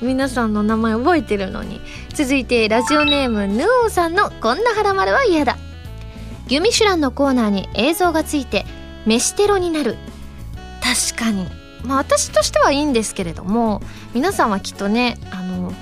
[0.00, 1.82] 皆さんの名前覚えてるのに。
[2.14, 5.58] 続いてラジオネームヌオさんの「こんなハラマルは嫌だ」
[6.48, 8.64] ユミシュランのコーナーに映像がついて
[9.06, 9.96] 飯テロになる。
[10.82, 11.46] 確かに。
[11.84, 13.80] まあ私としてはいいんですけれども
[14.14, 15.72] 皆さんはきっとねあの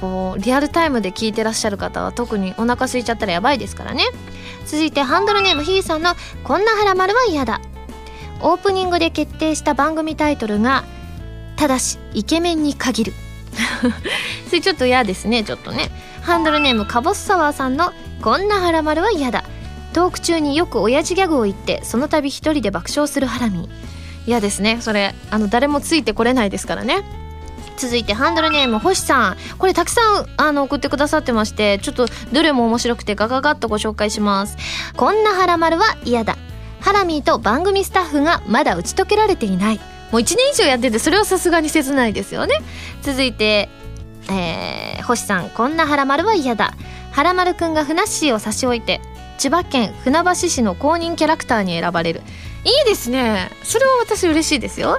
[0.00, 4.04] こうリアルタイムで聞いてらっしゃる方は特にお腹空いちゃったらやばいですからね。
[4.66, 7.60] 続いてハンドルネームひーさんの「こんなハラマルは嫌だ」
[8.40, 10.84] オープニングで決定した番組タイトルが
[11.56, 13.14] 「ただしイケメンに限る」
[14.46, 15.90] それちょっと嫌ですねちょっとね。
[16.22, 19.44] ハンドルネームカボスサワーさんの「こんなハラマルは嫌だ」
[19.92, 23.68] トーク中によく親父ギャグを言ってその度一人で爆笑するハラミ。
[24.26, 24.78] 嫌ですね。
[24.80, 27.02] それあの誰もついてこれないですからね。
[27.78, 29.36] 続いてハンドルネーム星さん。
[29.58, 34.56] これたくさんあの送ってくださってましてちょっとどれも面白くてガガガッとご紹介します。
[34.96, 36.36] こんなハラマルは嫌だ。
[36.80, 39.76] ハラミーと番組スタッフがまだ打ち解けられていない。
[40.10, 42.54] もう1年以上やっててそれはさすがに切ないですよね。
[43.02, 43.68] 続いて
[44.30, 45.48] えー、星さん。
[45.50, 46.74] こんなハラマルは嫌だ。
[47.12, 49.00] ハラマルくんがふなっしーを差し置いて
[49.38, 52.22] 千葉県船橋市の公認キャラクターに選ばれる。
[52.64, 53.50] いいですね。
[53.62, 54.98] それは私嬉しいですよ。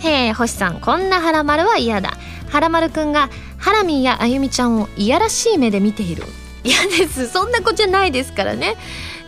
[0.00, 2.12] へえ星さんこんなハラマルは嫌だ。
[2.48, 6.22] ハラマルくんがハラミーやあゆみちゃんをいやらしい目で見ている。
[6.62, 7.28] 嫌です。
[7.28, 8.76] そんな子じゃないですからね。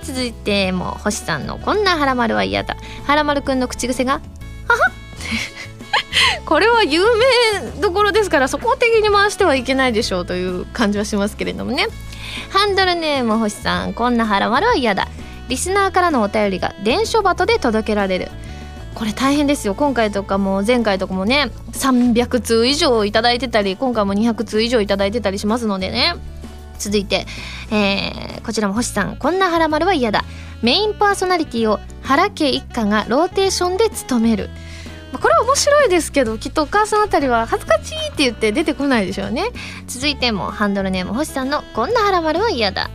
[0.02, 2.76] 続いてもう星さんのこんなハラマルは嫌だ。
[3.04, 4.20] ハラマルくんの口癖が
[4.68, 4.92] 「はは
[6.46, 11.88] これは有名どころですからそこを敵に回してはいけないでしょうという感じはしますけれどもね。
[12.50, 15.08] ハンドルネーム星さんこんなハラマルは嫌だ。
[15.48, 18.28] リスナーからのお便りが電書バトで届けられる。
[18.94, 19.74] これ大変ですよ。
[19.74, 26.14] 今回とかも前回とかもね300通以上いただいてたり今回も200通以上いただいてたりしますのでね。
[26.78, 27.26] 続いて、
[27.70, 30.24] えー、こちらも星さんこんなハラマルは嫌だ。
[30.62, 34.50] メインパーソナリティを原家一家がローテーションで務める。
[35.18, 39.50] これは面白いですけどきっとお母さんあたりは恥ずかしいって言って出てこないでしょうね。
[39.86, 42.90] 続いてもハンドルネーム星さんのこんなハラマルは嫌だ。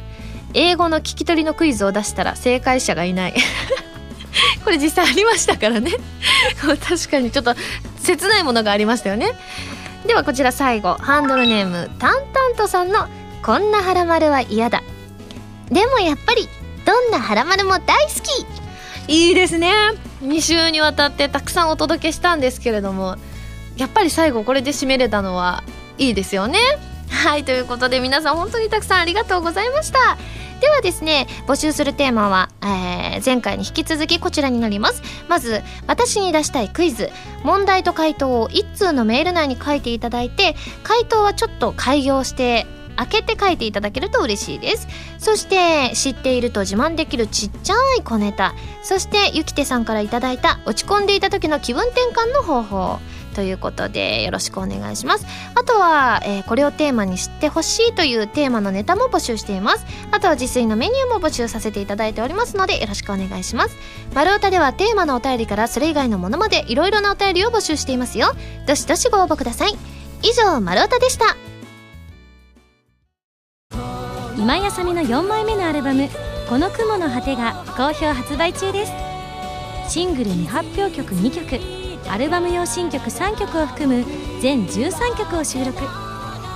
[0.54, 3.34] 英語の聞き取りのクイズを出したら正解者がいない。
[4.64, 5.92] これ実際ありましたからね。
[6.60, 7.56] 確かにちょっと
[8.04, 9.38] 切ないものがありましたよね。
[10.06, 13.08] ではこちら最後ハンドルネームタンタントさんの
[13.44, 14.84] 「こんなハラマルは嫌だ」
[15.72, 16.50] でもやっぱり
[16.86, 18.46] どんなハラマルも大好き。
[19.08, 19.74] いいですね
[20.22, 23.18] 2週にわたってたくさんお届けしたんですけれども
[23.78, 25.64] やっぱり最後これで締めれたのは
[25.98, 26.60] いいですよね。
[27.10, 30.18] はいということで皆さん本当にたくさんありがとうございました。
[30.62, 35.02] ではですね募集するテーマは、えー、前回に引き続きこちらになります。
[35.28, 37.10] まず私に出したいクイズ。
[37.44, 42.68] 問題と回答を1通のメール内に書いていただいて回答はちょっと改行して
[42.98, 44.88] 開けて書いていただけると嬉しいです。
[45.18, 48.54] そして知っていると自慢できるちっちゃい小ネタ。
[48.84, 53.00] そしてゆきてさんからいただいた落ち込んでいた時の気分転換の方法。
[53.34, 55.26] ということでよろしくお願いします。
[55.56, 59.86] あとは、えー、これをテーマに知ってほしいというテーマのネタも募集しています。
[60.12, 63.78] あとは自炊のメニューも募集させていただいておりますのでよろしくお願いします。
[64.14, 68.34] 丸太ではテーマのお便りからそれ以外のものまでいろいろなお便りを募集していますよ。
[68.68, 69.78] どしどしご応募ください。
[70.24, 71.38] 以上丸太でした。
[74.38, 76.10] 今井あさみの4枚目のアルバム
[76.50, 78.92] 「この雲の果て」が好評発売中です。
[79.88, 81.60] シングル未発表曲2曲
[82.10, 84.06] アルバム用新曲3曲を含む
[84.42, 85.80] 全13曲を収録。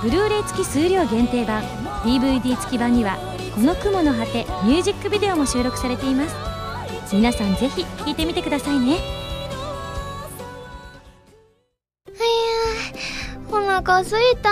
[0.02, 1.62] ブルーレイ付き数量限定版
[2.04, 3.18] DVD 付き版には
[3.54, 6.34] 「この雲の果て」ミュージックビデオも収録されています。
[7.12, 8.98] 皆さんぜひ聴いてみてくださいね。
[13.50, 14.50] お腹すいた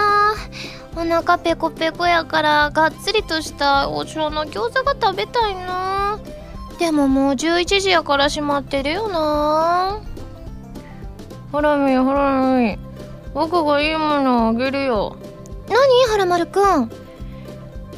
[0.96, 6.20] お腹ペコペコやからがっつりとしたお城の餃子が食べたいな。
[6.78, 10.00] でももう11時やから閉まってるよな。
[11.52, 12.78] ハラミハラミ。
[13.32, 15.16] 僕がいいものあげるよ。
[15.68, 15.76] 何？
[16.10, 16.90] ハラマルくん。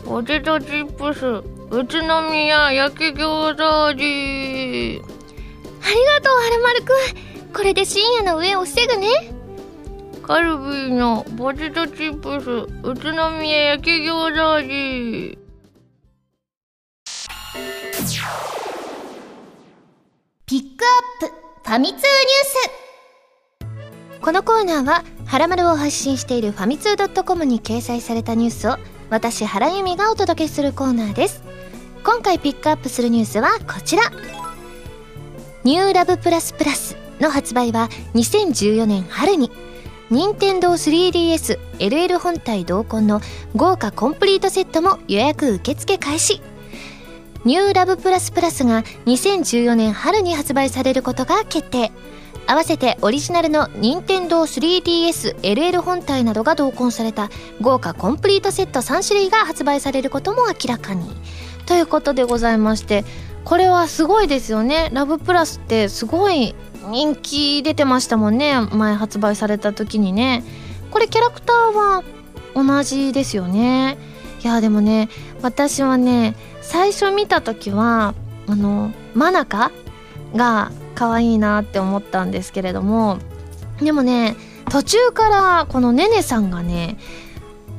[0.05, 1.27] ポテトチップス。
[1.71, 5.03] 宇都宮焼き餃子味。
[5.03, 7.53] ありがとうハラマルくん。
[7.53, 9.09] これで深夜の上を防ぐね
[10.27, 12.51] カルビーのポテトチップス
[12.83, 15.39] 宇都宮焼き餃子味。
[20.45, 20.85] ピック
[21.23, 21.33] アップ
[21.65, 22.07] ファミ通ニュー
[23.63, 24.21] ス。
[24.21, 28.79] このコーナーは「はらまる」を配信しているファミツー .com に掲載されたニュースを
[29.11, 31.45] 私原由美がお届けするコーナーです。
[32.03, 34.03] 今回ピックアップするニュースはこちら。
[35.63, 39.53] ニューラブプラスプラスの発売は2014年春に。
[40.09, 43.21] 任天堂 3DS LL 本体同梱の
[43.57, 46.41] 豪華コンプリートセットも予約受付開始。
[47.45, 51.91] ニューラブプラスプラスが2014年春に発売されることが決定。
[52.47, 57.29] 合わせてオリジナルの任天堂 3DSLL 本体などが同梱された
[57.61, 61.11] 豪華コンプリートセット3種類が発売されることも明らかに。
[61.67, 63.05] ということでございまして
[63.45, 64.89] これはすごいですよね。
[64.93, 66.55] ラブプラスってすごい
[66.91, 70.45] 人気出てましたもんね前発売された時にね。
[70.91, 72.05] これキャラクターは
[72.55, 73.99] 同じですよね。
[74.43, 75.09] いやでもね
[75.43, 78.15] 私はね最初見た時は
[78.47, 79.73] あのマナカ
[80.35, 83.19] が可愛いなって思ったんですけれども。
[83.81, 84.37] でもね
[84.71, 86.97] 途中からこのねねさんがね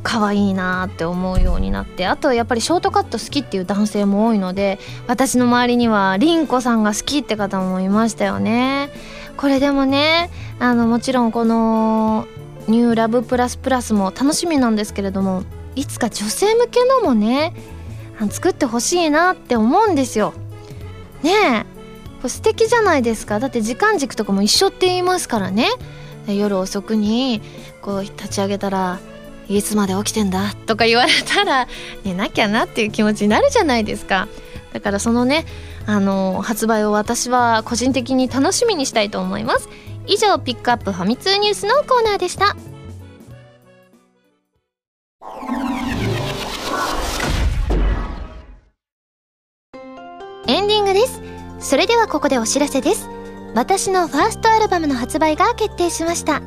[0.08, 8.89] 可愛いなって思うようになってあとやっぱりショートカット好きっていう男性も多いので私の周りにはりんこさんが好きって方もいましたよね。
[9.36, 10.30] これでもね
[10.60, 12.26] あのもちろんこの
[12.70, 15.43] ニューラブプラスプラスも楽しみなんですけれども
[15.76, 17.53] いつか女性向けのもね
[18.30, 20.34] 作ってほしいなって思うんですよ。
[21.22, 21.66] ね
[22.24, 22.30] え。
[22.30, 23.41] 素敵じゃないですか。
[23.41, 25.68] だって時間軸とかも一緒って言いますからね。
[26.28, 27.41] 夜遅くに
[27.82, 28.99] こう立ち上げたら
[29.50, 31.68] 「いつまで起きてんだ?」とか言われたら
[32.04, 34.28] 寝なきゃなっていう気持ちになるじゃないですか。
[34.74, 35.45] だからそのね
[35.86, 39.70] あの発売を私は個人的に楽しみにしたいと思います。
[40.06, 42.56] 以上ピックアップファミ通ニュースのコーナーでした。
[50.50, 51.22] エンディングです。
[51.60, 53.10] それではここでお知らせです。
[53.54, 56.41] 私のファーストアルバムの発売が決定しました。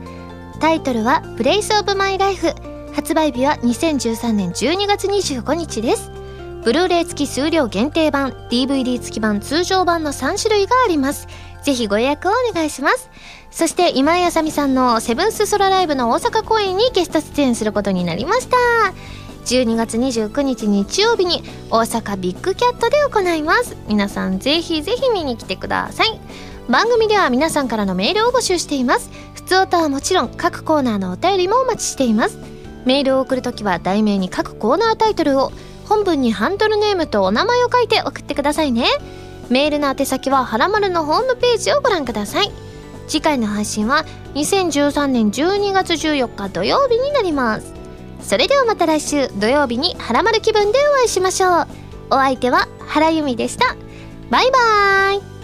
[0.60, 2.54] タイトルは「プレイスオブマイライフ
[2.92, 6.10] 発売日は2013年12月25日です。
[6.64, 11.26] ブルーレイ付き数量限定版 DVD 付き版通常版の3種類があります。
[11.62, 13.08] ぜひご予約をお願いします。
[13.50, 18.56] そして今井あさみさんのセブンスソラライブの大阪公演にゲスト出演することになりました。
[19.46, 23.76] 12月29日日曜日に大阪ビッグキャットで行います。
[23.88, 26.20] 皆さんぜひぜひ見に来てください。
[26.68, 29.10] 番組では皆さんからのメールを募集しています。
[29.34, 32.49] 普通歌はもちろん各コーナーのお便りもお待ちしています。
[32.84, 35.52] メールを送るときは題名に各コーナータイトルを
[35.86, 38.86] 本文にハンドルネームとお名前を書いて送ってくださいね。
[39.48, 42.52] メールの宛先ははらまるのホームページをご覧ください。
[43.08, 44.04] 次回の配信は
[44.34, 47.74] 2013年12月14日土曜日になります。
[48.22, 51.66] それではまた来週土曜日にハラマル気分でお会いしましょう。
[52.10, 53.74] お相手は原由美でした。
[54.30, 55.39] バイバーイ。